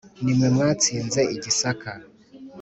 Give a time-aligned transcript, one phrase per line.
[0.23, 1.91] ni mwe mwatsinze i gisaka